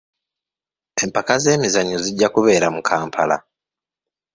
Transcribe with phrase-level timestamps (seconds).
[1.03, 3.37] Empaka z'emizannyo zijja kubeera mu Kampala.